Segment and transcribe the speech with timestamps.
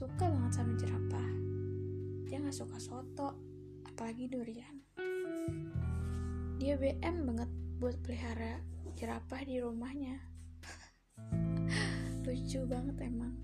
[0.00, 1.28] suka banget sama jerapah.
[2.24, 3.36] Dia nggak suka soto
[3.84, 4.80] apalagi durian.
[6.56, 8.64] Dia BM banget buat pelihara
[8.96, 10.16] jerapah di rumahnya.
[12.24, 13.36] Lucu banget emang.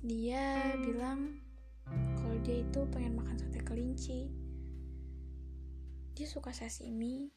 [0.00, 1.36] Dia bilang
[2.16, 4.32] kalau dia itu pengen makan sate kelinci.
[6.16, 7.28] Dia suka sashimi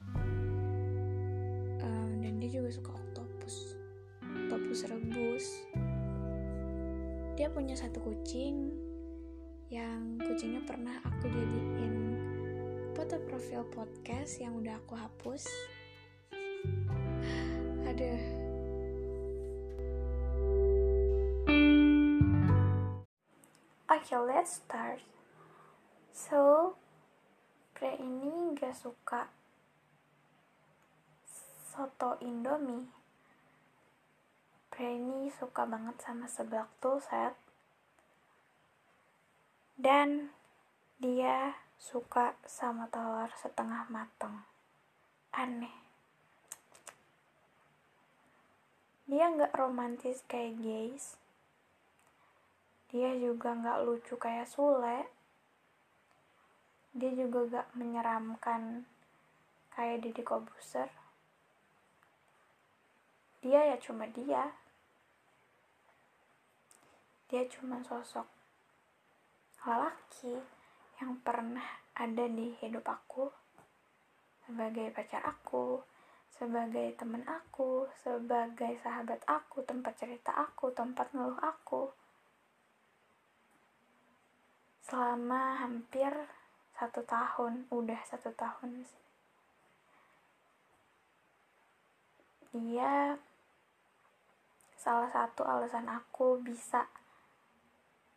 [1.84, 3.76] um, dan dia juga suka oktopus
[4.24, 5.46] oktopus rebus
[7.38, 8.74] dia punya satu kucing
[9.70, 11.94] yang kucingnya pernah aku jadiin
[12.98, 15.46] foto profil podcast yang udah aku hapus.
[17.86, 18.18] Ada
[23.88, 25.04] Okay, let's start.
[26.10, 26.74] So,
[27.78, 29.30] pria ini gak suka
[31.70, 32.88] soto Indomie
[34.78, 36.70] Brandy suka banget sama seblak
[37.02, 37.34] set
[39.74, 40.30] dan
[41.02, 44.46] dia suka sama telur setengah matang
[45.34, 45.74] aneh.
[49.10, 51.18] Dia nggak romantis kayak guys
[52.88, 55.12] dia juga nggak lucu kayak Sule.
[56.98, 58.88] Dia juga gak menyeramkan
[59.76, 60.88] kayak Didi Kobuser.
[63.44, 64.56] Dia ya cuma dia
[67.28, 68.28] dia cuma sosok
[69.68, 70.40] lelaki
[71.04, 73.28] yang pernah ada di hidup aku
[74.48, 75.84] sebagai pacar aku,
[76.32, 81.92] sebagai teman aku, sebagai sahabat aku, tempat cerita aku, tempat ngeluh aku.
[84.88, 86.16] Selama hampir
[86.80, 88.88] satu tahun, udah satu tahun.
[92.56, 93.20] Dia
[94.80, 96.88] salah satu alasan aku bisa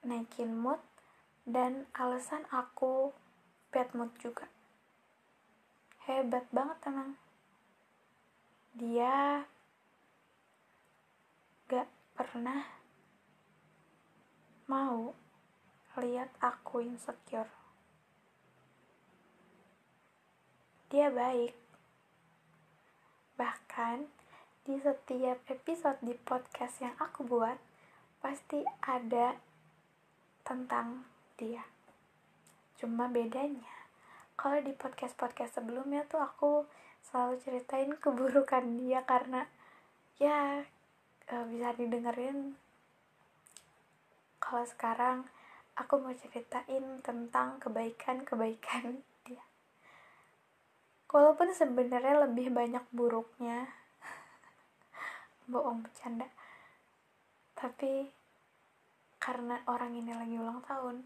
[0.01, 0.81] naikin mood
[1.45, 3.13] dan alasan aku
[3.69, 4.49] bad mood juga.
[6.09, 7.15] Hebat banget emang
[8.75, 9.45] dia
[11.69, 12.65] gak pernah
[14.71, 15.13] mau
[15.99, 17.51] lihat aku insecure.
[20.91, 21.55] Dia baik.
[23.35, 24.07] Bahkan
[24.67, 27.59] di setiap episode di podcast yang aku buat
[28.23, 29.50] pasti ada
[30.51, 31.07] tentang
[31.39, 31.63] dia.
[32.75, 33.87] Cuma bedanya,
[34.35, 36.67] kalau di podcast-podcast sebelumnya tuh aku
[37.07, 39.47] selalu ceritain keburukan dia karena
[40.19, 40.67] ya
[41.31, 42.59] e, bisa didengerin.
[44.43, 45.31] Kalau sekarang
[45.79, 48.99] aku mau ceritain tentang kebaikan-kebaikan
[49.31, 49.45] dia.
[51.15, 53.71] Walaupun sebenarnya lebih banyak buruknya,
[55.53, 56.27] bohong bercanda.
[57.55, 58.20] Tapi
[59.21, 61.05] karena orang ini lagi ulang tahun,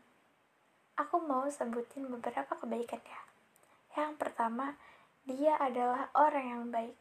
[0.95, 3.21] aku mau sebutin beberapa kebaikan ya.
[3.99, 4.79] Yang pertama,
[5.27, 6.97] dia adalah orang yang baik.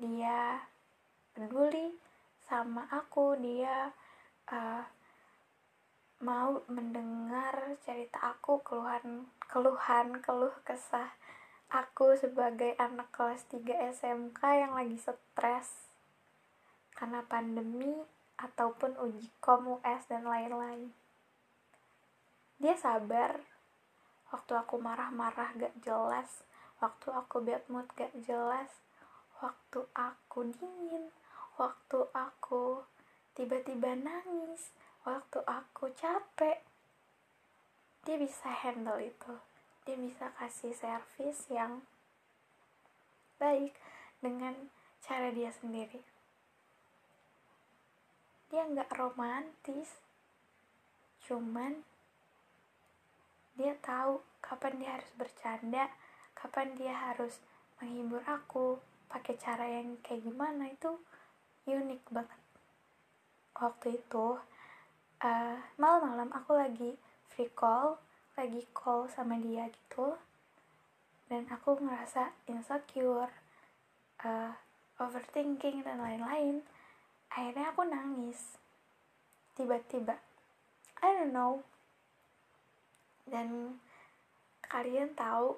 [0.00, 0.64] Dia
[1.36, 1.92] peduli
[2.48, 3.92] sama aku, dia
[4.48, 4.82] uh,
[6.24, 11.12] mau mendengar cerita aku, keluhan, keluhan, keluh kesah
[11.72, 13.64] aku sebagai anak kelas 3
[13.96, 15.88] SMK yang lagi stres
[16.92, 17.96] karena pandemi
[18.42, 20.90] ataupun uji kom US dan lain-lain.
[22.58, 23.38] Dia sabar
[24.34, 26.42] waktu aku marah-marah gak jelas,
[26.82, 28.82] waktu aku bad mood gak jelas,
[29.38, 31.14] waktu aku dingin,
[31.54, 32.82] waktu aku
[33.38, 34.74] tiba-tiba nangis,
[35.06, 36.58] waktu aku capek.
[38.02, 39.38] Dia bisa handle itu.
[39.86, 41.86] Dia bisa kasih servis yang
[43.38, 43.74] baik
[44.22, 44.54] dengan
[45.02, 46.11] cara dia sendiri
[48.52, 49.96] dia nggak romantis.
[51.24, 51.80] Cuman
[53.56, 55.88] dia tahu kapan dia harus bercanda
[56.36, 57.40] kapan dia harus
[57.80, 58.76] menghibur aku
[59.08, 61.00] pakai cara yang kayak gimana itu
[61.64, 62.40] unik banget.
[63.56, 64.36] Waktu itu
[65.22, 67.00] uh, malam-malam aku lagi
[67.32, 67.96] free call
[68.36, 70.16] lagi call sama dia gitu
[71.28, 73.30] dan aku ngerasa insecure
[74.24, 74.52] uh,
[75.00, 76.64] overthinking dan lain-lain
[77.32, 78.60] akhirnya aku nangis.
[79.56, 80.20] Tiba-tiba
[81.00, 81.64] I don't know.
[83.24, 83.80] Dan
[84.68, 85.56] kalian tahu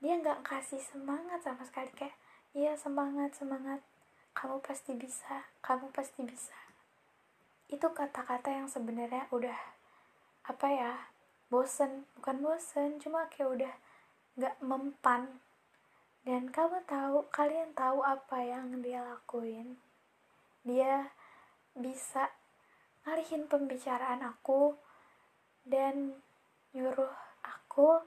[0.00, 1.92] dia nggak kasih semangat sama sekali.
[1.92, 2.16] Kayak
[2.56, 3.84] iya semangat semangat.
[4.32, 6.56] Kamu pasti bisa kamu pasti bisa.
[7.68, 9.60] Itu kata-kata yang sebenarnya udah
[10.48, 10.92] apa ya
[11.52, 12.08] bosen.
[12.16, 13.74] Bukan bosen cuma kayak udah
[14.40, 15.44] nggak mempan.
[16.24, 19.76] Dan kamu tahu kalian tahu apa yang dia lakuin
[20.60, 21.08] dia
[21.72, 22.28] bisa
[23.08, 24.76] ngalihin pembicaraan aku
[25.64, 26.20] dan
[26.76, 27.10] nyuruh
[27.40, 28.04] aku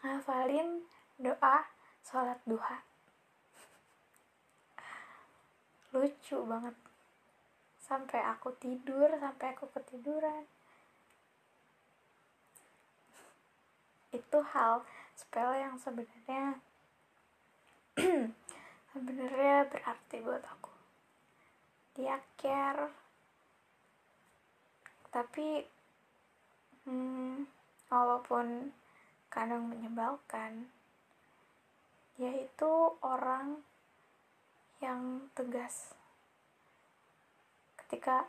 [0.00, 0.86] ngafalin
[1.18, 1.66] doa
[2.06, 2.78] sholat duha.
[5.90, 6.76] Lucu banget.
[7.82, 10.44] Sampai aku tidur sampai aku ketiduran.
[14.12, 14.84] Itu hal
[15.18, 16.62] sepele yang sebenarnya
[18.94, 20.77] sebenarnya berarti buat aku
[21.98, 22.86] dia care
[25.10, 25.66] tapi
[26.86, 27.42] hmm,
[27.90, 28.70] walaupun
[29.26, 30.70] kadang menyebalkan
[32.18, 32.72] dia itu
[33.02, 33.62] orang
[34.82, 35.94] yang tegas.
[37.78, 38.26] Ketika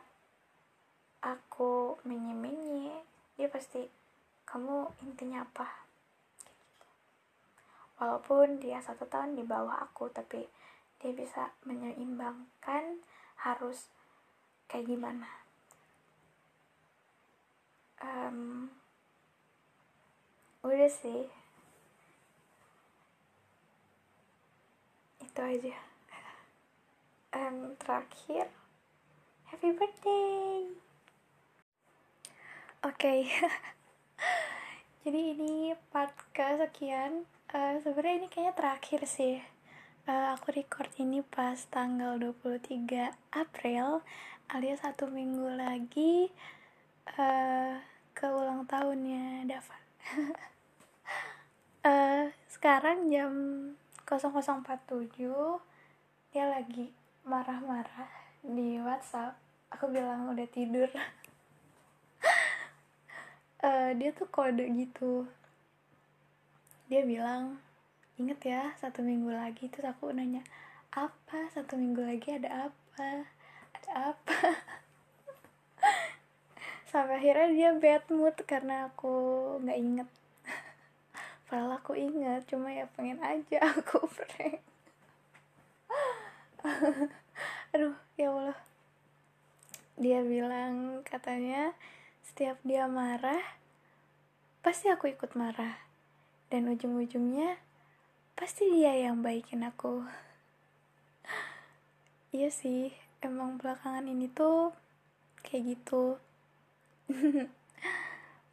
[1.22, 3.02] aku menye-menye
[3.34, 3.86] dia pasti
[4.46, 5.66] kamu intinya apa?
[7.98, 10.46] Walaupun dia satu tahun di bawah aku tapi
[11.02, 13.02] dia bisa menyeimbangkan
[13.40, 13.88] harus
[14.68, 15.28] kayak gimana?
[18.00, 18.68] Um,
[20.64, 21.28] udah sih.
[25.20, 25.76] Itu aja.
[27.30, 28.50] Um, terakhir
[29.48, 30.68] happy birthday.
[32.80, 32.96] Oke.
[32.96, 33.20] Okay.
[35.04, 37.28] jadi ini part kesekian.
[37.50, 39.42] Uh, sebenarnya ini kayaknya terakhir sih
[40.10, 44.02] uh, aku record ini pas tanggal 23 April
[44.50, 46.34] alias satu minggu lagi
[47.14, 47.78] uh,
[48.10, 49.78] ke ulang tahunnya Dava.
[51.86, 53.32] Uh, sekarang jam
[54.10, 55.14] 0047
[56.34, 56.90] dia lagi
[57.22, 58.10] marah-marah
[58.42, 59.38] di WhatsApp.
[59.70, 60.90] Aku bilang udah tidur.
[63.62, 65.30] Uh, dia tuh kode gitu.
[66.90, 67.62] Dia bilang
[68.20, 69.72] inget ya satu minggu lagi.
[69.72, 70.44] Terus aku nanya
[70.92, 71.48] apa?
[71.56, 73.24] Satu minggu lagi ada apa?
[73.80, 74.36] Ada apa?
[76.92, 79.14] Sampai akhirnya dia bad mood karena aku
[79.64, 80.08] nggak inget
[81.48, 84.60] padahal aku ingat cuma ya pengen aja aku prank.
[87.72, 88.58] Aduh ya Allah.
[89.96, 91.72] Dia bilang katanya
[92.26, 93.40] setiap dia marah
[94.60, 95.88] pasti aku ikut marah.
[96.50, 97.69] Dan ujung-ujungnya
[98.40, 100.00] pasti dia yang baikin aku.
[102.32, 102.88] Iya sih
[103.20, 104.72] emang belakangan ini tuh
[105.44, 106.16] kayak gitu.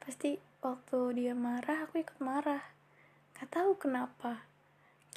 [0.04, 2.68] Pasti waktu dia marah aku ikut marah.
[3.40, 4.44] Gak tahu kenapa.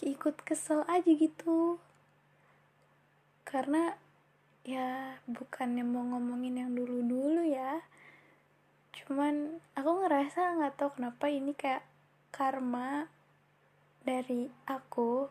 [0.06, 1.82] Ikut kesel aja gitu.
[3.42, 3.98] Karena
[4.62, 7.82] ya bukannya mau ngomongin yang dulu-dulu ya.
[8.94, 11.82] Cuman aku ngerasa nggak tahu kenapa ini kayak
[12.30, 13.10] karma
[14.04, 15.28] dari aku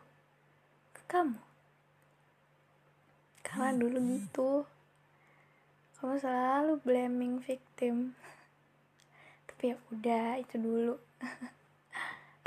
[0.94, 1.40] ke kamu.
[3.42, 4.50] Karena dulu gitu.
[5.98, 8.14] Kamu selalu blaming victim.
[9.48, 10.94] Tapi ya udah itu dulu.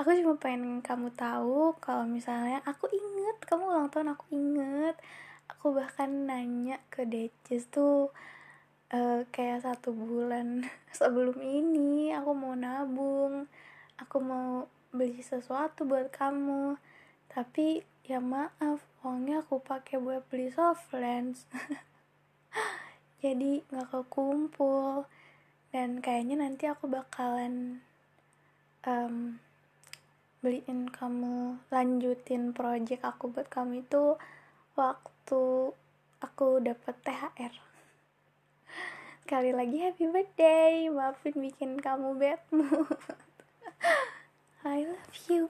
[0.01, 4.97] Aku cuma pengen kamu tahu kalau misalnya aku inget kamu ulang tahun aku inget.
[5.45, 8.09] Aku bahkan nanya ke Decis tuh
[8.93, 10.65] uh, kayak satu bulan
[10.97, 13.49] sebelum ini aku mau nabung
[13.97, 16.77] aku mau beli sesuatu buat kamu.
[17.33, 21.49] Tapi ya maaf uangnya aku pakai buat beli soft lens.
[23.25, 25.09] Jadi nggak kekumpul.
[25.73, 27.81] Dan kayaknya nanti aku bakalan
[28.85, 29.41] um,
[30.45, 34.21] beliin kamu lanjutin project aku buat kamu itu
[34.77, 35.73] waktu
[36.21, 37.53] aku dapat THR
[39.31, 40.93] kali lagi happy birthday.
[40.93, 42.93] Maafin bikin kamu bad mood
[44.65, 45.49] I love you